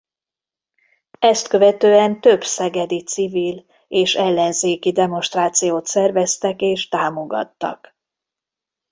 Ezt 1.19 1.47
követően 1.47 2.21
több 2.21 2.43
szegedi 2.43 3.03
civil- 3.03 3.65
és 3.87 4.15
ellenzéki 4.15 4.91
demonstrációt 4.91 5.85
szerveztek 5.85 6.61
és 6.61 6.87
támogattak. 6.87 7.95